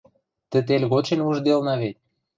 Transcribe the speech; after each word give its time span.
Тӹ 0.49 0.59
тел 0.67 0.83
годшен 0.91 1.19
ужделна 1.29 1.75
вет. 1.81 1.97